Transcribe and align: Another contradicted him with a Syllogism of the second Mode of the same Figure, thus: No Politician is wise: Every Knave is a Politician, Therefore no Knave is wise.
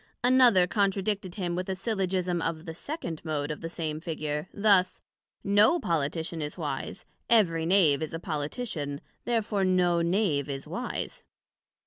Another 0.23 0.65
contradicted 0.65 1.35
him 1.35 1.53
with 1.55 1.69
a 1.69 1.75
Syllogism 1.75 2.41
of 2.41 2.65
the 2.65 2.73
second 2.73 3.23
Mode 3.23 3.51
of 3.51 3.61
the 3.61 3.69
same 3.69 3.99
Figure, 4.01 4.49
thus: 4.51 4.99
No 5.43 5.79
Politician 5.79 6.41
is 6.41 6.57
wise: 6.57 7.05
Every 7.29 7.67
Knave 7.67 8.01
is 8.01 8.15
a 8.15 8.19
Politician, 8.19 8.99
Therefore 9.25 9.63
no 9.63 10.01
Knave 10.01 10.49
is 10.49 10.65
wise. 10.67 11.23